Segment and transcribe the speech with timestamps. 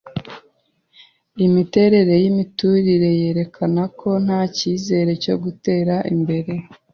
[1.45, 6.53] Imiterere yimiturire yerekana ko nta cyizere cyo gutera imbere